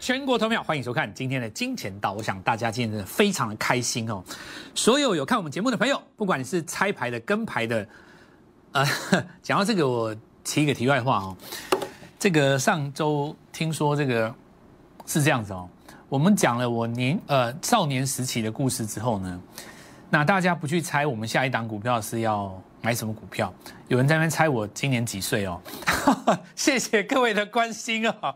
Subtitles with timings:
[0.00, 2.14] 全国投票，欢迎收看今天的金钱道。
[2.14, 4.24] 我想大家今天真的非常的开心哦。
[4.74, 7.86] 所有有看我们节目的朋友，不管你是拆牌的、跟牌的，
[8.72, 8.86] 呃，
[9.42, 11.36] 讲到这个，我提一个题外话哦。
[12.18, 14.34] 这个上周听说这个
[15.04, 15.68] 是这样子哦，
[16.08, 19.38] 我们讲了我年呃少年时期的故事之后呢，
[20.08, 23.52] 那大家不去猜我们下一档股票是要买什么股票？
[23.88, 25.60] 有人在那边猜我今年几岁哦？
[26.56, 28.34] 谢谢各位的关心哦。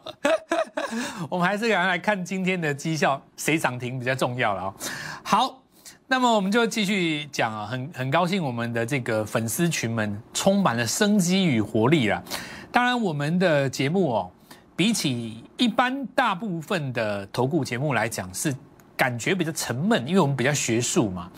[1.29, 4.75] 我们还是赶快来看今天的绩效，谁涨停比较重要了啊？
[5.23, 5.63] 好，
[6.07, 12.23] 那么我们就继续讲啊，很很高兴我们的这个粉丝群们充满了生机与活力了。
[12.71, 14.31] 当然，我们的节目哦，
[14.77, 18.55] 比起一般大部分的投顾节目来讲，是
[18.97, 21.31] 感觉比较沉闷，因为我们比较学术嘛，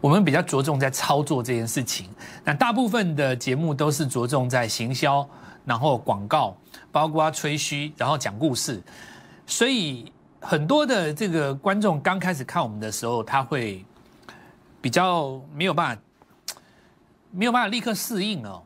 [0.00, 2.08] 我们比较着重在操作这件事情。
[2.44, 5.28] 那大部分的节目都是着重在行销，
[5.64, 6.56] 然后广告。
[6.92, 8.82] 包括吹嘘，然后讲故事，
[9.46, 13.84] 所以很多的这个观众刚开始看我们的时候，他会
[14.80, 16.02] 比较没有办法，
[17.30, 18.60] 没有办法立刻适应哦，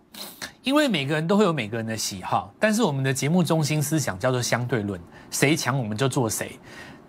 [0.63, 4.98] 因为每个人都会有每个人的喜好，但是我们的节目中心思想叫做相对论，
[5.31, 6.59] 谁强我们就做谁，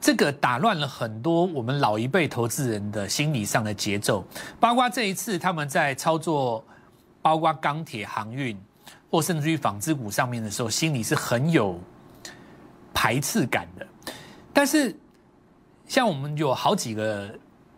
[0.05, 4.23] 这个打乱了很多我们老一辈投资人的心理上的节奏，
[4.59, 6.63] 包括这一次他们在操作，
[7.23, 8.55] 包括钢铁航运。
[9.09, 11.79] 或甚至于纺织股上面的时候，心里是很有
[12.93, 13.87] 排斥感的。
[14.53, 14.95] 但是，
[15.87, 17.33] 像我们有好几个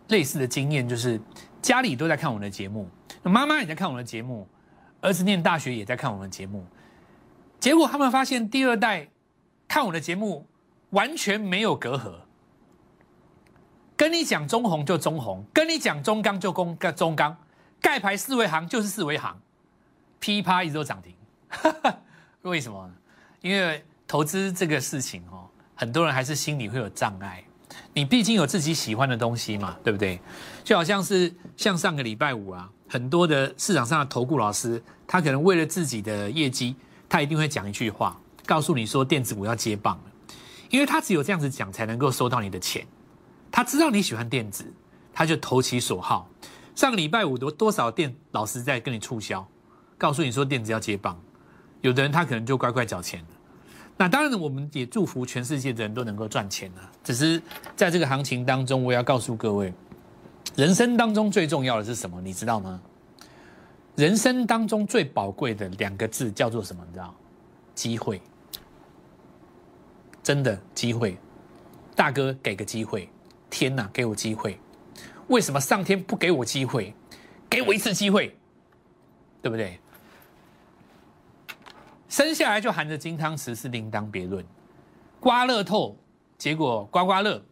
[0.08, 1.20] 类似的经验，就是
[1.62, 2.88] 家里都在看我们的节目，
[3.22, 4.48] 妈妈也在看我们的节目，
[5.00, 6.66] 儿子念大学也在看我们的节目。
[7.60, 9.08] 结果他们发现，第二代
[9.68, 10.44] 看我的节目
[10.90, 12.12] 完全没有隔阂，
[13.96, 17.36] 跟你讲中红就中红，跟你讲中钢就中中钢，
[17.80, 19.36] 盖牌四维行就是四维行，
[20.18, 21.14] 噼啪一直都涨停。
[22.42, 22.90] 为什么？
[23.40, 27.44] 因为投资这个事情哦，很多人还是心里会有障碍。
[27.92, 30.18] 你毕竟有自己喜欢的东西嘛，对不对？
[30.64, 36.74] 就好像是像上个礼拜五啊，很多的市场上的投顾老师，他可能为了自己的业绩，
[37.08, 40.02] 他一定会讲一句话，告诉你说电子股要接棒了，
[40.70, 42.86] 因为他只有这样子讲，才能够收到你的钱。
[43.50, 44.64] 他知道你喜欢电子，
[45.12, 46.28] 他就投其所好。
[46.74, 49.46] 上个礼拜五多多少店老师在跟你促销，
[49.96, 51.18] 告诉你说电子要接棒。
[51.80, 53.24] 有的人他可能就乖乖缴钱，
[53.96, 56.90] 那当然我们也祝福全世界的人都能够赚钱了。
[57.02, 57.42] 只是
[57.74, 59.72] 在这个行情当中，我要告诉各位，
[60.54, 62.20] 人生当中最重要的是什么？
[62.20, 62.80] 你知道吗？
[63.96, 66.84] 人生当中最宝贵的两个字叫做什么？
[66.86, 67.14] 你知道？
[67.74, 68.20] 机会。
[70.28, 71.16] 真的机会，
[71.96, 73.08] 大哥给个机会，
[73.48, 74.60] 天哪，给我机会！
[75.28, 76.94] 为什么上天不给我机会？
[77.48, 78.36] 给我一次机会，
[79.40, 79.80] 对不对？
[82.10, 84.44] 生下来就含着金汤匙是另当别论，
[85.18, 85.96] 刮乐透
[86.36, 87.42] 结果刮刮乐，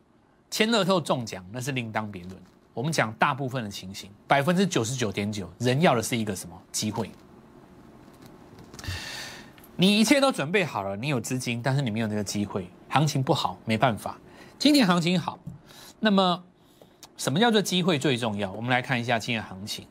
[0.50, 2.36] 签乐透中奖那是另当别论。
[2.74, 7.10] 我们讲大部分的情形，百分之九十九点九人要的是一个什么机会？
[9.76, 14.18] 你一切都准备好了，你有资金，但是你没有那个机会，行情不好没办法。
[14.58, 15.38] 今天行情好，
[16.00, 16.42] 那么
[17.16, 18.50] 什么叫做机会最重要？
[18.52, 19.86] 我们来看一下今天行情。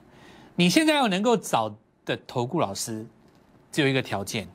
[0.55, 1.73] 你现在要能够找
[2.03, 3.05] 的投顾老师，
[3.71, 4.47] 只有一个条件。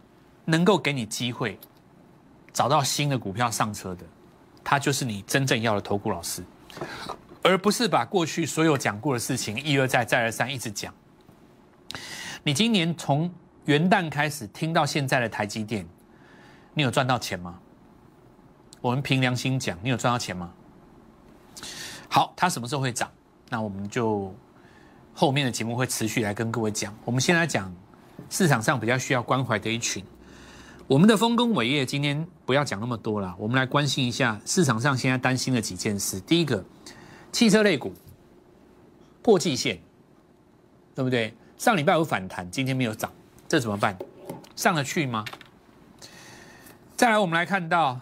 [0.46, 1.56] 能够给你机会
[2.52, 4.04] 找到新的股票上车的，
[4.64, 6.42] 他就是你真正要的投顾老师，
[7.40, 10.92] 而不是把过去所有讲过的事情一而再再而三一直讲。
[12.42, 13.32] 你今年从
[13.70, 15.86] 元旦开始听到现在的台积电，
[16.74, 17.56] 你有赚到钱吗？
[18.80, 20.52] 我们凭良心讲，你有赚到钱吗？
[22.08, 23.08] 好，它什么时候会涨？
[23.48, 24.34] 那我们就
[25.14, 26.92] 后面的节目会持续来跟各位讲。
[27.04, 27.72] 我们先来讲
[28.28, 30.04] 市场上比较需要关怀的一群。
[30.88, 36.18] 我们的丰功伟业今天不要讲那么多了，我们来关心一下市场上现在担心的几件事。
[36.18, 36.64] 第一个，
[37.30, 37.94] 汽车类股
[39.22, 39.78] 破季线，
[40.92, 41.32] 对不对？
[41.56, 43.12] 上礼拜有反弹，今天没有涨，
[43.50, 43.98] 这怎么办？
[44.54, 45.24] 上得去吗？
[46.96, 48.00] 再来，我们来看到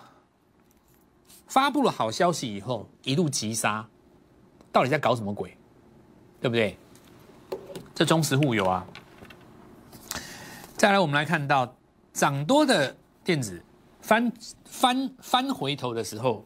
[1.47, 3.89] 发布了好消息以后一路急杀，
[4.71, 5.57] 到底在搞什么鬼？
[6.39, 6.77] 对不对？
[7.95, 8.87] 这忠实户有啊。
[10.77, 11.75] 再来，我们来看到。
[12.13, 13.63] 涨多的电子
[14.01, 14.33] 翻
[14.65, 16.45] 翻翻回头的时候，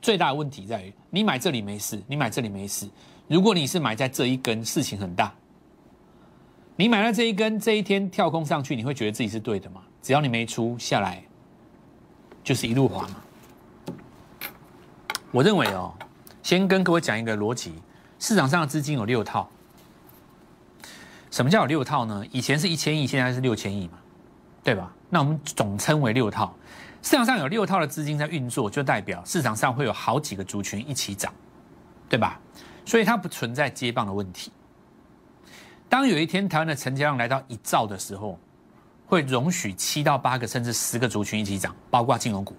[0.00, 2.88] 最大的问题在于你买这里没事，你买这里没事。
[3.26, 5.34] 如果你是买在这一根，事情很大。
[6.80, 9.82] 你买了这一根，这一天跳空上去，你会觉得自己是对的吗？
[10.00, 11.20] 只要你没出下来，
[12.44, 13.16] 就是一路滑嘛。
[15.32, 15.92] 我认为哦，
[16.40, 17.74] 先跟各位讲一个逻辑：
[18.20, 19.50] 市场上的资金有六套。
[21.32, 22.24] 什么叫有六套呢？
[22.30, 23.98] 以前是一千亿，现在是六千亿嘛，
[24.62, 24.94] 对吧？
[25.10, 26.54] 那我们总称为六套，
[27.02, 31.34] 市场上有六套的资金在运作，就代表市场上会有好几个族群一起涨，
[32.08, 32.40] 对吧？
[32.86, 34.52] 所以它不存在接棒的问题。
[35.88, 38.38] 当有一天台湾的成交量来到一兆的时候，
[39.06, 42.54] 会容许七到八个甚至十个族群一起涨，包括金融股。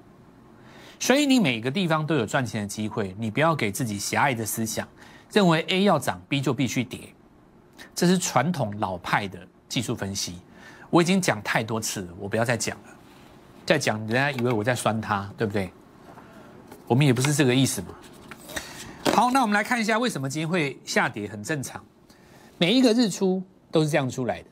[1.00, 4.88] 所以你每个地方都有赚钱的机会，你不要给自己狭隘的思想，
[5.32, 7.14] 认为 A 要涨，B 就必须跌。
[7.96, 9.40] 这是传统老派的
[9.70, 10.40] 技术分析，
[10.90, 12.84] 我已经讲太多次了，我不要再讲了。
[13.66, 15.72] 再讲，人家以为我在酸他，对不对？
[16.88, 17.90] 我们也不是这个意思嘛。
[19.14, 21.82] 好，那我们来看一下为什么今天会下跌，很正常。
[22.60, 23.42] 每一个日出
[23.72, 24.46] 都是这样出来的，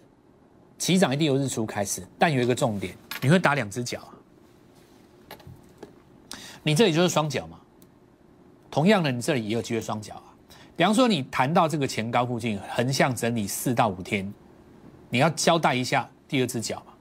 [0.80, 4.10] 起涨一定由日出开始，但有一个重点，你会打两只脚啊。
[6.64, 7.60] 你这里就是双脚嘛，
[8.72, 10.24] 同样的，你这里也有机会双脚啊。
[10.76, 14.34] 比方说，你弹到这个前高附近，横向整理四到五天，
[15.10, 16.94] 你要交代一下第二只脚嘛。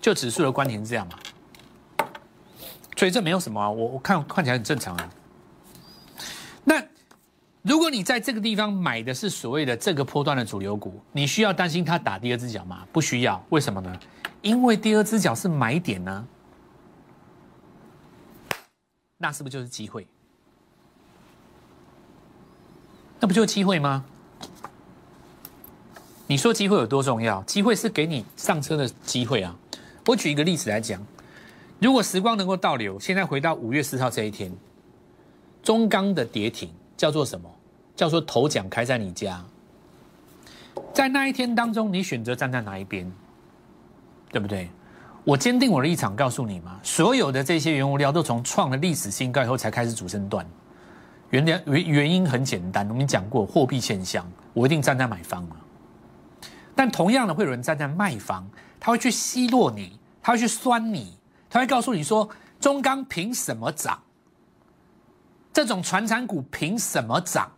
[0.00, 1.18] 就指数的观点是这样嘛，
[2.96, 5.10] 所以这没有什么啊，我我看看起来很正常啊。
[7.66, 12.86] 如果你在这个地方买的是所谓的这个波段的主流股，你需要担心它打第二只脚吗？
[12.92, 13.98] 不需要，为什么呢？
[14.40, 16.28] 因为第二只脚是买点呢，
[19.18, 20.06] 那是不是就是机会？
[23.18, 24.04] 那不就是机会吗？
[26.28, 27.42] 你说机会有多重要？
[27.42, 29.56] 机会是给你上车的机会啊。
[30.06, 31.04] 我举一个例子来讲，
[31.80, 34.52] 如果时光能够倒流，现在回到五月四号这一天，
[35.64, 37.50] 中钢的跌停叫做什么？
[37.96, 39.42] 叫做头奖开在你家。
[40.92, 43.10] 在那一天当中，你选择站在哪一边？
[44.30, 44.70] 对不对？
[45.24, 50.46] 我坚定我的立场，告诉你嘛，所有的这些原物料都从创了历史新高以后才开始主升段。
[51.30, 55.56] 原原原因很简单，我们讲过货币现象，我一定站在买方嘛。
[56.74, 58.46] 但同样的，会有人站在卖方。
[58.78, 61.18] 他会去奚落你，他会去酸你，
[61.50, 62.28] 他会告诉你说
[62.60, 64.00] ：“中钢凭什么涨？
[65.52, 67.50] 这种传产股凭什么涨？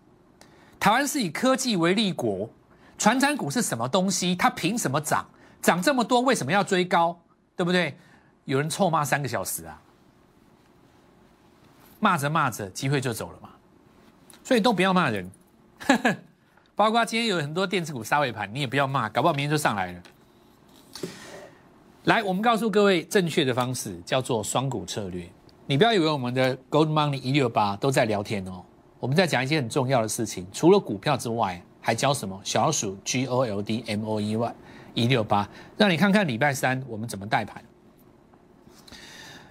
[0.80, 2.48] 台湾是以科技为立国，
[2.96, 4.34] 传产股是什么东西？
[4.36, 5.28] 它凭什么涨？
[5.60, 7.18] 涨这么多，为什么要追高？
[7.56, 7.96] 对不对？”
[8.46, 9.78] 有人臭骂三个小时啊，
[12.00, 13.50] 骂着骂着，机会就走了嘛。
[14.42, 15.30] 所以都不要骂人，
[16.74, 20.02] 包括今天有很多电子股杀尾盘，你也不要骂，搞不好明天就上来了。
[22.04, 25.28] 来，我们告诉各位正确的方式叫做双股策略。
[25.66, 28.64] 你不要以为我们的 Gold Money 一六八都在聊天哦，
[29.00, 30.46] 我们在讲一些很重要的事情。
[30.52, 32.38] 除了股票之外，还教什么？
[32.42, 34.54] 小鼠 G O L D M O E Y
[34.94, 37.62] 一六八，让你看看礼拜三我们怎么带盘。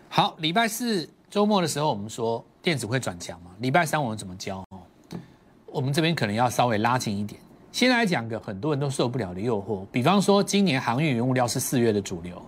[0.09, 3.51] 好，礼拜四周末的时候，我们说电子会转强嘛？
[3.59, 4.63] 礼拜三我们怎么教？
[5.67, 7.39] 我们这边可能要稍微拉近一点。
[7.71, 12.41] 先来讲个很多人都受不了的诱惑，比方说今年航运原物料是四月的主流，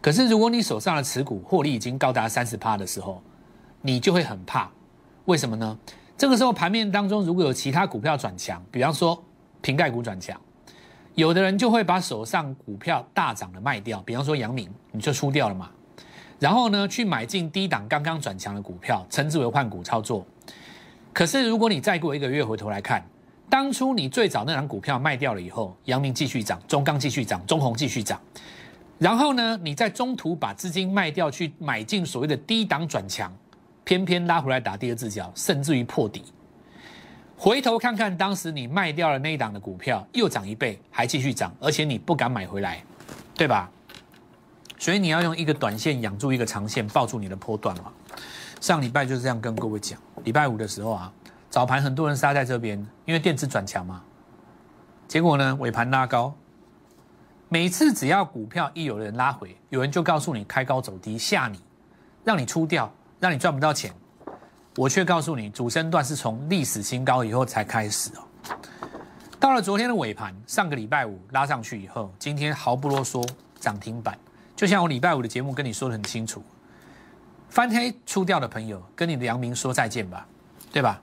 [0.00, 3.22] 可是如果你手上的持股获利已经高达三十趴的时候，
[3.80, 4.68] 你就会很怕，
[5.26, 5.78] 为什么呢？
[6.22, 9.20] 这个时候盘面当中如果有其他股票转强，比方说
[9.60, 10.40] 瓶盖股转强，
[11.16, 15.68] 有的人就会把手上股票大涨的卖掉，比方说阳明你就出掉了嘛，
[16.38, 20.24] 然后呢去买进低档刚刚转强的股票，称之为换股操作。
[21.12, 23.04] 可是如果你再过一个月回头来看，
[23.50, 28.20] 当初你最早那张股票卖掉了以后，阳明继续涨，中钢继续涨，中红继续涨。
[28.96, 33.36] 然后呢，你在中途把资金卖掉去买进所谓的低档转强，
[33.84, 36.24] 偏偏拉回来打第二只脚，甚至于破底。
[37.36, 42.82] 回头看看当时你卖掉了那一档的股票，又涨一倍，还继续涨，而且你不敢买回来，
[43.34, 43.70] 对吧？
[44.78, 47.92] 所以你要用一个短线养住一个长线，抱住你的波段嘛。
[48.60, 51.12] 上礼拜就是这样跟各位讲，礼拜五的时候啊。
[51.50, 54.02] 早盘很多人杀在这边，因为电子转强嘛。
[55.06, 56.34] 结果呢，尾盘拉高。
[57.50, 61.60] 每次只要股票一有人拉回，有人就告诉你开高走低吓你，
[62.24, 62.90] 让你出掉，
[63.22, 63.94] 让你赚不到钱。
[64.74, 68.56] 我却告诉你，主升段是从历史新高以后才开始哦。
[69.38, 73.24] 到了昨天的尾盘，上个礼拜五拉上去以后，今天毫不啰嗦
[73.60, 74.18] 涨停板。
[74.56, 76.42] 就像我礼拜五的节目跟你说的很清楚，
[77.48, 80.26] 翻黑出掉的朋友，跟你的阳明说再见吧，
[80.72, 81.00] 对吧？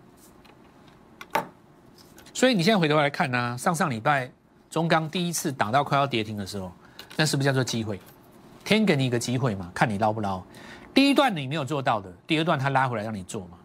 [2.33, 4.29] 所以你现在回头来看呢，上上礼拜
[4.69, 6.69] 中钢第一次打到快要跌停的时候，
[7.15, 7.97] 那是不是叫做机会？
[8.65, 10.43] 天给你一个机会嘛，看你捞不捞。
[10.93, 13.57] 第一段你没有做到的，第二段他拉回来让你做嘛。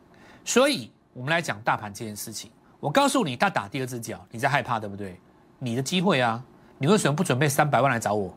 [0.44, 2.50] 所以我们来讲大盘这件事情，
[2.80, 5.20] 我告诉你，他打第二只脚，你在害怕对不对？
[5.58, 6.42] 你的机会啊，
[6.78, 8.34] 你为什么不准备三百万来找我？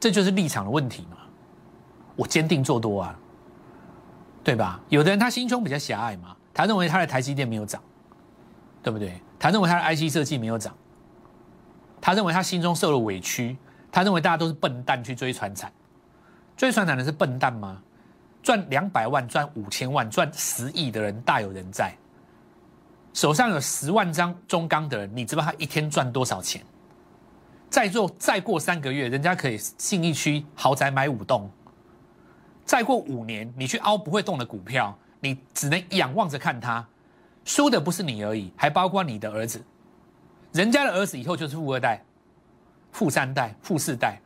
[0.00, 1.18] 这就是立场的问题嘛。
[2.16, 3.18] 我坚定做多啊，
[4.44, 4.80] 对吧？
[4.88, 7.82] 有的人他心胸比较狭隘嘛，他认为他的台积电没有涨。
[8.84, 9.22] 对不对？
[9.38, 10.74] 他认为他的 IC 设计没有涨，
[12.00, 13.56] 他认为他心中受了委屈，
[13.92, 15.72] 他认为大家都是笨蛋去追船产，
[16.56, 17.82] 最传难的是笨蛋吗？
[18.42, 21.94] 赚两百万、赚五千万、赚十亿的人大有人在，
[23.12, 26.60] 手上有十万张中钢的人，你知道他一天赚多少钱？
[27.70, 31.48] 再做再过三个月，人家可以信义区豪宅买五栋。
[32.64, 36.84] 再过五年，你去凹不会动的股票，你只能仰望着看它，
[37.44, 39.62] 输的不是你而已，还包括你的儿子。
[40.52, 42.02] 人家的儿子以后就是富二代、
[42.90, 44.20] 富三代、富四代。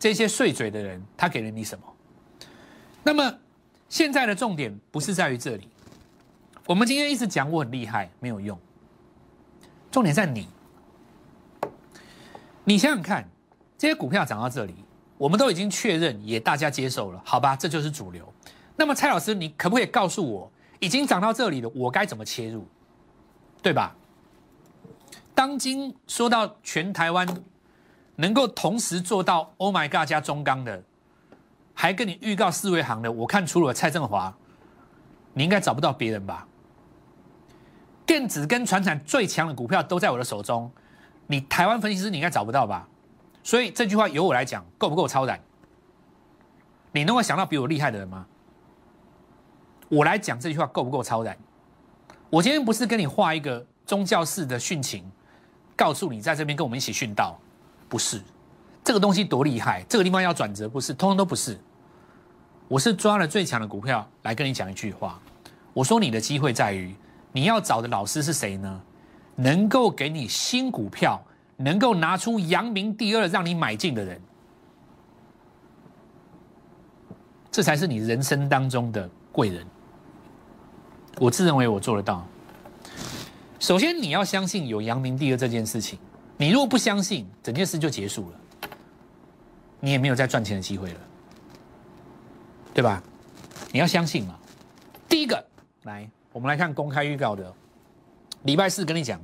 [0.00, 1.84] 这些碎嘴的人，他给了你什么？
[3.02, 3.38] 那么
[3.88, 5.68] 现在的重点不是在于这里。
[6.66, 8.58] 我们今天一直讲我很厉害，没有用。
[9.90, 10.48] 重点在你。
[12.64, 13.28] 你想想看，
[13.76, 14.74] 这些股票涨到这里。
[15.18, 17.54] 我们都已经确认，也大家接受了，好吧？
[17.54, 18.26] 这就是主流。
[18.76, 22.66] 那么蔡老师，你可不可以告诉我，已经涨到这里了，我该怎么切入？
[23.60, 23.94] 对吧？
[25.34, 27.26] 当今说到全台湾
[28.20, 30.82] 能够同时做到 Oh my God 加中钢的，
[31.72, 34.36] 还跟你预告四维行的，我看除了蔡振华，
[35.32, 36.46] 你应该找不到别人吧？
[38.04, 40.70] 电子跟船产最强的股票都在我的手中，
[41.28, 42.86] 你台湾分析师你应该找不到吧？
[43.42, 45.40] 所以这句话由我来讲够不够超然？
[46.92, 48.26] 你能够想到比我厉害的人吗？
[49.88, 51.34] 我来讲这句话够不够超然？
[52.28, 55.10] 我今天不是跟你画一个宗教式的殉情，
[55.74, 57.40] 告诉你在这边跟我们一起殉道，
[57.90, 58.22] 不是。
[58.82, 61.58] 这个东西多厉害，这个地方要转折，不是，通通都不是。
[62.68, 65.20] 我是抓了最强的股票来跟你讲一句话。
[65.74, 66.94] 我说你的机会在于
[67.32, 68.80] 你要找的老师是谁呢？
[69.36, 71.22] 能够给你新股票。
[71.62, 74.18] 能够拿出扬名第二让你买进的人，
[77.52, 79.66] 这才是你人生当中的贵人。
[81.18, 82.26] 我自认为我做得到。
[83.58, 85.98] 首先，你要相信有扬名第二这件事情。
[86.40, 88.40] 你如果不相信，整件事就结束了，
[89.78, 91.00] 你也没有再赚钱的机会了，
[92.72, 93.02] 对吧？
[93.70, 94.38] 你要相信嘛。
[95.06, 95.46] 第一个，
[95.82, 97.54] 来，我们来看公开预告的，
[98.44, 99.20] 礼拜四跟你讲。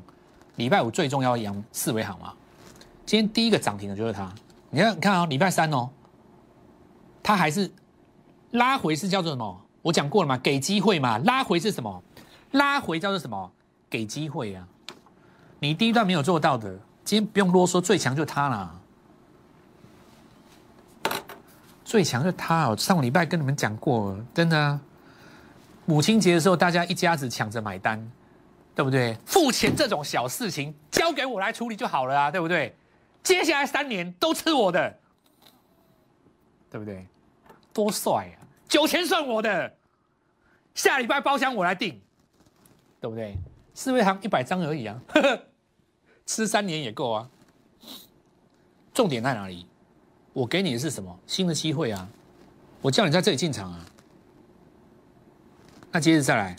[0.57, 2.35] 礼拜五最重要阳四维行嘛，
[3.07, 4.31] 今天第一个涨停的就是它。
[4.69, 5.89] 你看，看啊，礼拜三哦，
[7.23, 7.71] 它还是
[8.51, 9.67] 拉回是叫做什么？
[9.81, 11.17] 我讲过了嘛，给机会嘛。
[11.21, 12.03] 拉回是什么？
[12.51, 13.51] 拉回叫做什么？
[13.89, 14.69] 给机会啊。
[15.59, 18.81] 你第一段没有做到的，今天不用啰嗦，最强就是它了。
[21.83, 22.77] 最强就他哦。
[22.77, 24.79] 上个礼拜跟你们讲过，真的。
[25.87, 28.07] 母亲节的时候，大家一家子抢着买单。
[28.75, 29.17] 对不对？
[29.25, 32.77] 付钱这种小事情交给我来处理就好了啊，对不对？
[33.23, 34.99] 接下来三年都吃我的，
[36.71, 37.07] 对不对？
[37.73, 38.37] 多帅啊！
[38.69, 39.75] 酒钱算我的，
[40.75, 41.99] 下礼拜包厢我来订，
[43.01, 43.35] 对不对？
[43.73, 45.43] 四味行一百张而已啊，呵呵
[46.27, 47.29] 吃三年也够啊。
[48.93, 49.67] 重点在哪里？
[50.33, 51.19] 我给你的是什么？
[51.27, 52.09] 新的机会啊！
[52.83, 53.87] 我叫你在这里进场啊。
[55.91, 56.57] 那接着再来。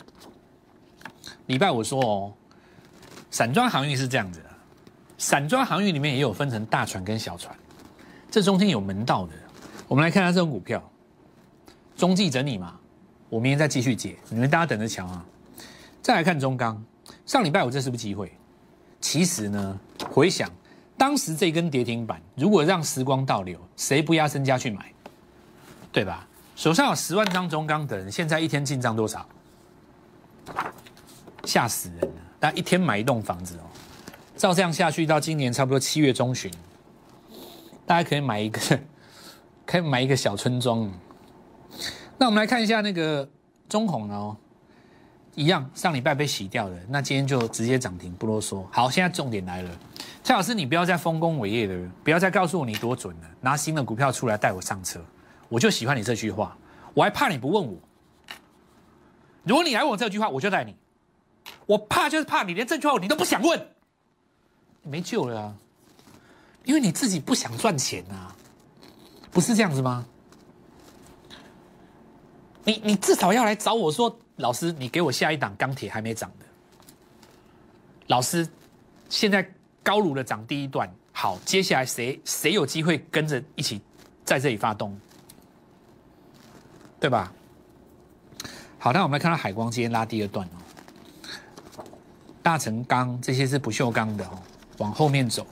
[1.46, 2.32] 礼拜五说哦，
[3.30, 4.50] 散装航运是这样子的，
[5.16, 7.56] 散装航运里面也有分成大船跟小船，
[8.30, 9.32] 这中间有门道的。
[9.86, 10.82] 我们来看下这种股票，
[11.96, 12.78] 中继整理嘛，
[13.28, 15.24] 我明天再继续解，你们大家等着瞧啊。
[16.02, 16.84] 再来看中钢，
[17.24, 18.32] 上礼拜五这是不是机会？
[19.00, 19.78] 其实呢，
[20.10, 20.50] 回想
[20.96, 24.92] 当时这根跌停板，如果让时光倒流，谁不压身家去买？
[25.92, 26.26] 对吧？
[26.56, 29.26] 手上有十万张中钢的人，现在一天进账多少？
[31.44, 32.22] 吓死人了！
[32.40, 33.64] 但一天买一栋房子哦，
[34.36, 36.50] 照这样下去，到今年差不多七月中旬，
[37.86, 38.60] 大家可以买一个，
[39.64, 40.90] 可以买一个小村庄。
[42.18, 43.28] 那我们来看一下那个
[43.68, 44.36] 中红哦，
[45.38, 48.66] 一样上礼拜被洗掉的，那今天就直接涨停，不啰嗦。
[48.72, 49.70] 好，现在重点来了，
[50.24, 55.00] 蔡老师，你不要再丰功伟业的，不要再告诉我你多准了，拿新的股票出来带我上车，
[55.48, 56.58] 我就喜欢你这句话，
[56.92, 57.78] 我还怕你不问我。
[59.44, 60.74] 如果你来问我这句话，我就带你。
[61.66, 63.64] 我怕就是怕你连这句话你都不想问，
[64.82, 65.54] 没救了啊！
[66.64, 68.34] 因为你自己不想赚钱啊，
[69.30, 70.04] 不是这样子吗？
[72.64, 76.46] 你你至少要来找我说，老师，你给我下一档钢铁还没涨的，
[78.06, 78.48] 老师，
[79.08, 79.48] 现在
[79.82, 83.80] 高炉的涨第一段，好，接下来谁谁有机会跟着一起
[84.24, 84.96] 在这里发动，
[87.00, 87.32] 对吧？
[88.78, 91.82] 好，那我们看到海光今天拉第二段哦。
[92.40, 94.40] 大成钢这些是不锈钢的哦，
[94.78, 95.44] 往后面走，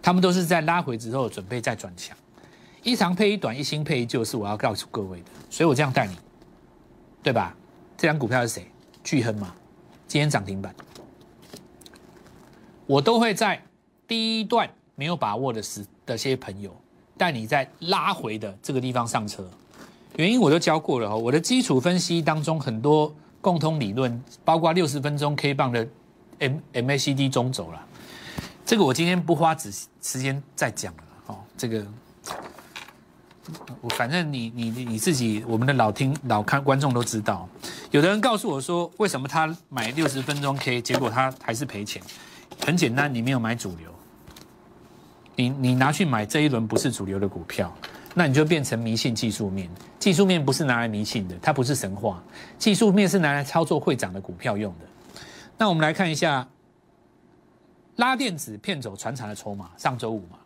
[0.00, 2.16] 他们都是在拉回之后准备再转强，
[2.84, 6.16] 一长配一短，一新配一旧，是我要告诉各位的，所以我这样带你，
[7.24, 7.54] 对吧？
[8.04, 8.70] 这张股票是谁？
[9.02, 9.54] 巨亨嘛，
[10.06, 10.74] 今天涨停板，
[12.84, 13.58] 我都会在
[14.06, 16.70] 第一段没有把握的时的些朋友，
[17.16, 19.48] 带你在拉回的这个地方上车。
[20.16, 25.88] 原因我都教过了哈，我的基础分析当中很多共通理论，包括六十分钟 K 棒的
[26.40, 27.86] M MACD 中轴了。
[28.66, 31.38] 这个我今天不花时时间再讲了哦。
[31.56, 31.86] 这个
[33.80, 37.48] 我反正你你你自己，我们的老听老看观众都知道。
[37.94, 42.02] 有的人告诉我说，为什么他买六十分钟 K，结果他还是赔钱？
[42.66, 43.88] 很简单，你没有买主流，
[45.36, 47.72] 你你拿去买这一轮不是主流的股票。
[48.12, 49.70] 那你就变成迷信技术面，
[50.00, 52.20] 技术面不是拿来迷信的，它不是神话，
[52.58, 54.86] 技术面是拿来操作会涨的股票用的。
[55.56, 56.48] 那我们来看一下，
[57.94, 60.38] 拉电子骗走船厂的筹码，上周五嘛。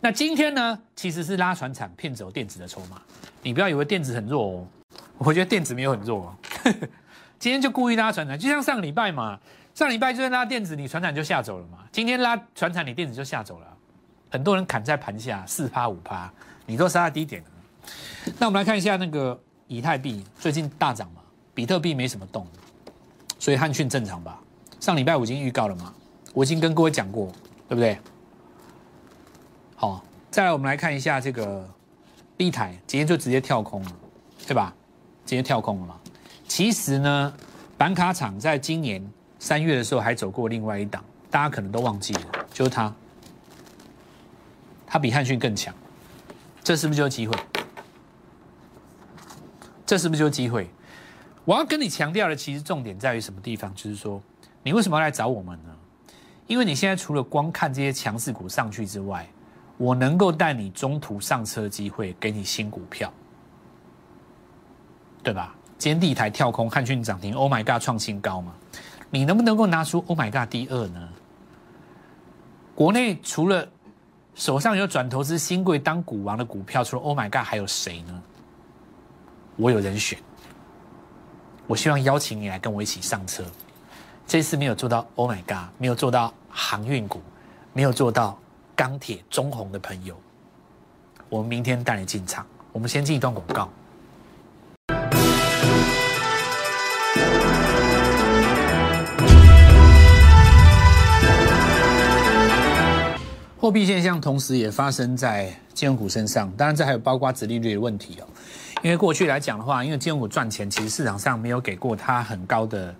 [0.00, 2.98] 那今天呢，其实是拉船厂骗走电子的筹码。
[3.42, 4.66] 你不要以为电子很弱哦，
[5.18, 6.34] 我觉得电子没有很弱哦。
[7.38, 9.38] 今天就故意拉船产，就像上个礼拜嘛，
[9.74, 11.78] 上礼拜就是拉电子，你船产就下走了嘛。
[11.92, 13.66] 今天拉船产，你电子就下走了。
[14.30, 16.30] 很多人砍在盘下，四趴五趴。
[16.66, 17.48] 你都杀在低点了，
[18.38, 21.22] 那我们来看一下那个以太币最近大涨嘛，
[21.54, 22.46] 比特币没什么动，
[23.38, 24.38] 所以汉讯正常吧？
[24.78, 25.94] 上礼拜我已经预告了嘛，
[26.34, 27.32] 我已经跟各位讲过，
[27.66, 27.98] 对不对？
[29.76, 31.66] 好，再来我们来看一下这个
[32.36, 33.92] B 台，今天就直接跳空了，
[34.46, 34.74] 对吧？
[35.24, 35.98] 直接跳空了嘛。
[36.48, 37.32] 其实呢，
[37.76, 39.06] 板卡厂在今年
[39.38, 42.92] 三月的时候还走过另外一档，大家可能都忘记了，就是它，
[44.86, 45.72] 它比汉逊更强。
[46.64, 47.38] 这是不是就是机会？
[49.86, 50.68] 这是不是就是机会？
[51.44, 53.72] 我要跟你强调的，其实重点在于什么地方？
[53.74, 54.20] 就是说，
[54.62, 55.74] 你为什么要来找我们呢？
[56.46, 59.28] 因为你现在除了光看这些强势股上去之外，
[59.76, 63.12] 我能够带你中途上车机会，给你新股票，
[65.22, 65.54] 对吧？
[65.78, 68.52] 今天第一台跳空，汉讯涨停，Oh my God，创新高嘛？
[69.10, 71.08] 你能不能够拿出 Oh my God 第二呢？
[72.74, 73.66] 国内除了
[74.34, 78.22] 手上有转投资新贵当股王的股票，除了 Oh my God，还有谁呢？
[79.56, 80.18] 我有人选。
[81.68, 83.44] 我希望邀请你来跟我一起上车。
[84.26, 87.22] 这次没有做到 Oh my God，没有做到航运股，
[87.72, 88.36] 没有做到
[88.74, 90.18] 钢铁中红的朋友，
[91.28, 92.44] 我们明天带你进场。
[92.72, 93.68] 我们先进一段广告。
[103.60, 108.26] 货币现象同时也发生在金融股身上，当然这还有包括殖利率的问题哦。
[108.84, 112.94] 因为过去来讲的话，因为金融股赚钱，其实市场上没有给过它很高的，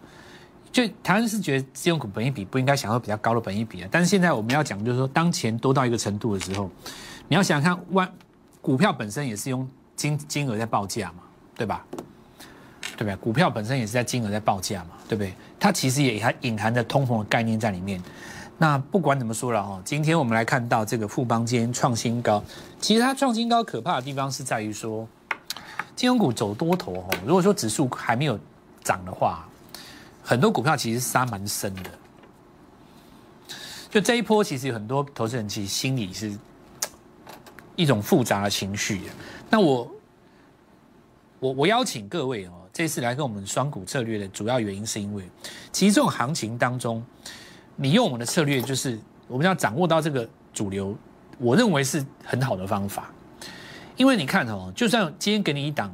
[0.73, 3.89] 就台湾是觉得金融股本益比不应该享受比较高的本益比啊。
[3.89, 6.69] 但是现在我们要讲，就是说当钱多到一个程度的时候，
[7.29, 8.13] 你要想想看，万
[8.61, 11.23] 股票本身也是用金金额在报价嘛，
[11.55, 11.85] 对吧？
[12.97, 13.15] 对不对？
[13.15, 15.33] 股票本身也是在金额在报价嘛，对不对？
[15.61, 18.03] 它其实也还隐含着通膨的概念在里面。
[18.61, 22.43] 那不管怎么说了哈，今天我们来看到这个富邦今天创新高，
[22.81, 25.07] 其实它创新高可怕的地方是在于说，
[25.95, 28.37] 金融股走多头哈，如果说指数还没有
[28.83, 29.49] 涨的话，
[30.25, 31.91] 很多股票其实杀蛮深的。
[33.89, 36.37] 就这一波，其实有很多投资人其实心里是
[37.77, 39.03] 一种复杂的情绪。
[39.49, 39.91] 那我
[41.39, 45.23] 我我邀请各位哦，这次来跟我们双股策略的主要原因是因为，
[45.71, 47.01] 其实这种行情当中。
[47.81, 50.97] 你用我们的策略，就是我们要掌握到这个主流，
[51.39, 53.09] 我认为是很好的方法。
[53.97, 55.93] 因为你看哦，就算今天给你一档，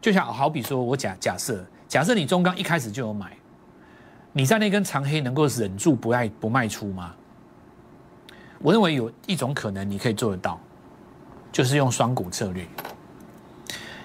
[0.00, 3.36] 就像好比说我假假设，假设你中钢一开始就有买，
[4.32, 7.14] 你在那根长黑能够忍住不爱不卖出吗？
[8.60, 10.58] 我认为有一种可能你可以做得到，
[11.52, 12.66] 就是用双股策略。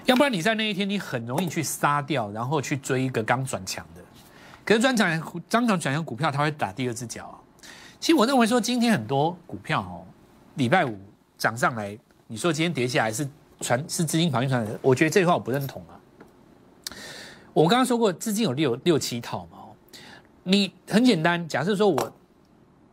[0.04, 3.82] 要不然你在那一天你很容易去杀掉，然后去追一个刚转强。
[4.64, 7.38] 可是专场专场转向股票，它会打第二只脚。
[8.00, 10.04] 其实我认为说，今天很多股票哦，
[10.54, 10.98] 礼拜五
[11.36, 13.28] 涨上来，你说今天跌下来是
[13.60, 16.00] 传是资金跑进传的，我觉得这句话我不认同啊。
[17.52, 19.58] 我刚刚说过，资金有六六七套嘛。
[20.42, 22.12] 你很简单，假设说我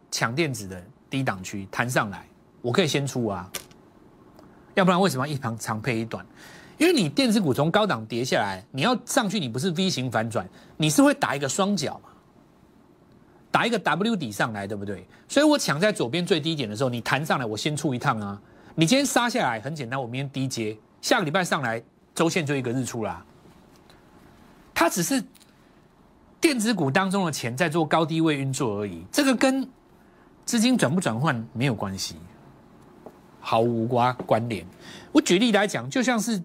[0.09, 2.25] 抢电子的低档区弹上来，
[2.61, 3.51] 我可以先出啊。
[4.75, 6.25] 要不然为什么一旁长配一短？
[6.81, 12.09] 因为你电子股从高档跌下来，你要上去，你不是 V 型反转，你是会打一个双脚嘛，
[13.51, 15.05] 打一个 W 底上来，对不对？
[15.27, 18.41] 所以我抢在左边最低点的时候，你弹上来，我先出一趟啊。
[18.73, 21.79] 你今天杀下来很简单，我明天低接，下个礼拜上来，
[22.15, 23.23] 周线就一个日出啦。
[24.73, 25.23] 它只是
[26.39, 29.69] 电子股当中的钱在做高低位运作而已，这个跟
[30.45, 32.15] 资金转不转换没有关系，
[33.39, 34.65] 毫无关关联。
[35.11, 36.41] 我举例来讲，就像是。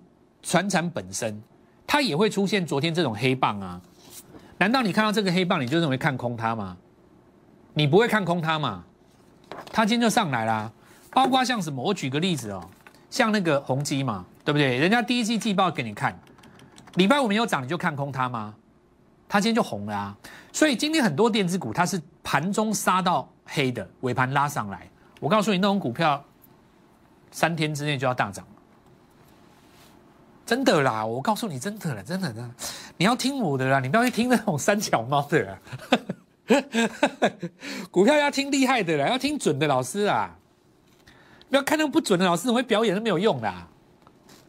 [0.46, 1.42] 船产本身，
[1.88, 3.80] 它也会出现昨天这种黑棒啊？
[4.58, 6.76] 难道你看到这个黑棒，你就认为看空它吗？
[7.74, 8.84] 你不会看空它嘛？
[9.72, 10.70] 它今天就上来啦。
[11.10, 11.82] 包括像什么？
[11.82, 12.62] 我举个例子哦，
[13.10, 14.78] 像那个宏基嘛，对不对？
[14.78, 16.16] 人家第一季季报给你看，
[16.94, 18.54] 礼拜五没有涨，你就看空它吗？
[19.28, 20.16] 它今天就红了啊！
[20.52, 24.88] 所以今天很多电子股它是盘中杀到黑的，尾盘拉上来。
[25.18, 26.22] 我告诉你，那种股票
[27.32, 28.46] 三天之内就要大涨，
[30.46, 31.04] 真的啦！
[31.04, 32.48] 我告诉你，真的了，真的啦，
[32.96, 35.58] 你要听我的啦，你不要去听那种三脚猫的。
[37.90, 40.38] 股票要听厉害的啦，要听准的老师啊！
[41.50, 43.52] 不要看那不准的老师，会表演都没有用的。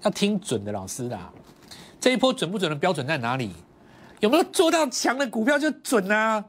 [0.04, 1.34] 要听准的老师啦。
[2.00, 3.52] 这一波准不准的标准在哪里？
[4.20, 6.46] 有没有做到强的股票就准啊？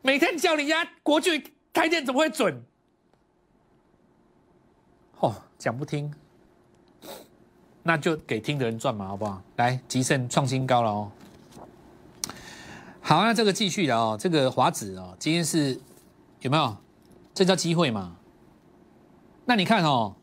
[0.00, 2.64] 每天叫你压国巨、台电怎么会准？
[5.20, 6.10] 哦，讲不听，
[7.86, 9.40] 那就给听的人赚嘛，好不好？
[9.56, 11.10] 来，吉盛创新高了哦。
[13.00, 15.80] 好，那这个继续的哦，这个华子哦，今天是
[16.40, 16.76] 有没有？
[17.32, 18.16] 这叫机会嘛？
[19.44, 20.16] 那你看哦，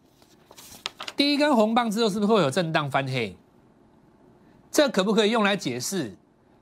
[1.16, 3.38] 第一根红棒之后是不是会有震荡翻黑？
[4.70, 6.14] 这可不可以用来解释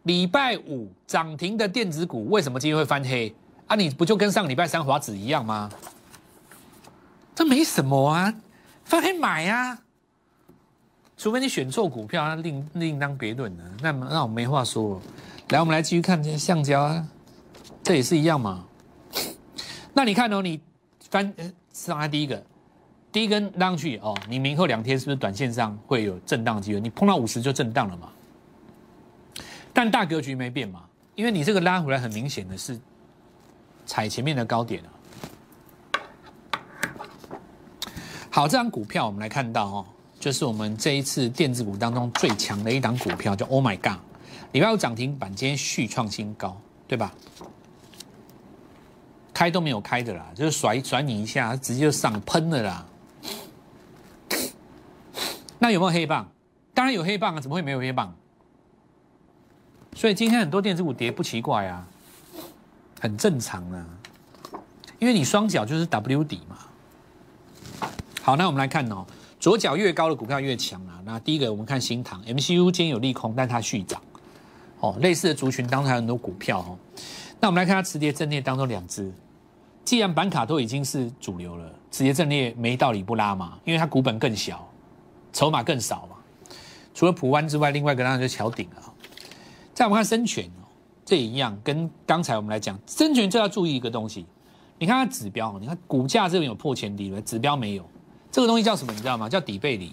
[0.03, 3.33] 礼拜五涨停的电子股为什么今天会翻黑？
[3.65, 5.71] 啊，你不就跟上礼拜三华子一样吗？
[7.33, 8.35] 这没什么啊，
[8.83, 9.79] 翻黑买呀，
[11.21, 13.63] 除非你选错股票，那另另当别论了。
[13.79, 14.99] 那那我没话说。
[15.49, 17.07] 来，我们来继续看这橡胶啊，
[17.83, 18.65] 这也是一样嘛。
[19.93, 20.59] 那你看哦，你
[21.11, 21.31] 翻
[21.71, 22.43] 上来第一个，
[23.11, 26.79] 第一根拉上去哦，你明后两天是不是短线上会有震荡机会？
[26.79, 28.09] 你碰到五十就震荡了嘛。
[29.71, 30.81] 但大格局没变嘛，
[31.13, 32.79] 因为你这个拉回来很明显的是
[33.85, 34.89] 踩前面的高点啊。
[38.31, 39.85] 好，这张股票我们来看到哦，
[40.21, 43.99] 就是我们这一次电子股当中最强的一档股票，叫 Oh My God。
[44.51, 46.55] 礼拜五涨停板，今天续创新高，
[46.87, 47.11] 对吧？
[49.33, 52.85] 开都没有开的啦，就是甩甩你一下，直接就上喷了啦。
[55.57, 56.29] 那有没有黑棒？
[56.75, 58.13] 当然有黑棒啊，怎么会没有黑棒？
[59.95, 61.87] 所以今天很多电子股跌不奇怪啊，
[62.99, 63.83] 很正常啊，
[64.99, 66.57] 因为你双脚就是 W 底嘛。
[68.21, 69.03] 好，那我们来看哦，
[69.41, 71.01] 左脚越高的股票越强啊。
[71.03, 73.99] 那第一个我们看新塘 MCU 今天有利空，但它续涨。
[74.79, 76.77] 哦，类似的族群当中还有很多股票哦。
[77.39, 79.11] 那我们来看它磁碟阵列当中两只，
[79.83, 84.67] 既然板卡都已经是主流了，磁碟阵列没道理不拉嘛，因为它股本更小，
[85.33, 86.17] 筹码更少嘛。
[86.93, 88.93] 除了普湾之外，另外一个当然就是桥顶了。
[89.73, 90.69] 再我们看深全哦，
[91.03, 94.27] 这也一样，跟刚才我们来讲深全就要注意一个东西，
[94.77, 97.83] 你看它指标，你看股价这边有破前低了，指标没有，
[98.31, 98.93] 这个东西叫什么？
[98.93, 99.27] 你知道吗？
[99.27, 99.91] 叫底背离。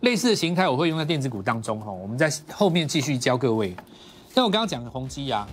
[0.00, 3.76] 类似的形态我会用在电子股当中哈，我们在后面继续教各位。
[4.34, 5.46] 但我刚刚讲的宏基啊，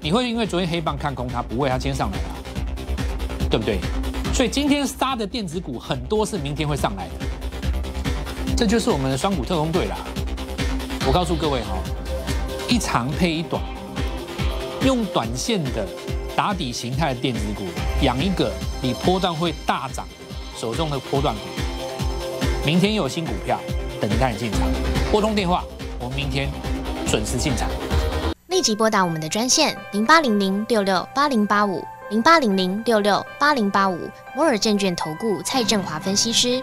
[0.00, 3.78] 你会因为昨天黑棒看空它，不会它今天上来了，对不对？
[4.34, 9.96] 所以今天杀的电子股很多是明天会上来的，这就是我们的双股特工队啦。
[11.06, 11.78] 我告诉各位哈，
[12.68, 13.62] 一长配一短，
[14.84, 15.86] 用短线的
[16.34, 17.62] 打底形态的电子股
[18.02, 20.06] 养一个你波段会大涨
[20.62, 21.40] 手中的波段股。
[22.64, 23.58] 明天又有新股票
[24.00, 24.60] 等待你进场，
[25.10, 25.64] 拨通电话，
[25.98, 26.48] 我们明天
[27.04, 27.68] 准时进场。
[28.46, 36.62] 立即拨打我们的专线零八零零六六八零八五零八零零六六八零八五摩尔证券投顾蔡振华分析师。